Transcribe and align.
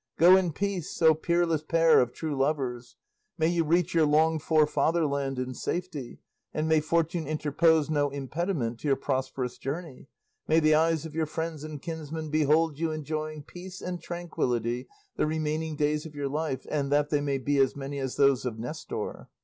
Go 0.17 0.35
in 0.35 0.51
peace, 0.51 0.99
O 1.03 1.13
peerless 1.13 1.61
pair 1.61 1.99
of 1.99 2.11
true 2.11 2.35
lovers! 2.35 2.95
May 3.37 3.49
you 3.49 3.63
reach 3.63 3.93
your 3.93 4.07
longed 4.07 4.41
for 4.41 4.65
fatherland 4.65 5.37
in 5.37 5.53
safety, 5.53 6.17
and 6.55 6.67
may 6.67 6.79
fortune 6.79 7.27
interpose 7.27 7.87
no 7.87 8.09
impediment 8.09 8.79
to 8.79 8.87
your 8.87 8.95
prosperous 8.97 9.59
journey; 9.59 10.07
may 10.47 10.59
the 10.59 10.73
eyes 10.73 11.05
of 11.05 11.13
your 11.13 11.27
friends 11.27 11.63
and 11.63 11.83
kinsmen 11.83 12.31
behold 12.31 12.79
you 12.79 12.89
enjoying 12.91 13.37
in 13.37 13.43
peace 13.43 13.79
and 13.79 14.01
tranquillity 14.01 14.87
the 15.17 15.27
remaining 15.27 15.75
days 15.75 16.07
of 16.07 16.15
your 16.15 16.29
life 16.29 16.65
and 16.71 16.91
that 16.91 17.11
they 17.11 17.21
may 17.21 17.37
be 17.37 17.59
as 17.59 17.75
many 17.75 17.99
as 17.99 18.15
those 18.15 18.43
of 18.43 18.57
Nestor!" 18.57 19.29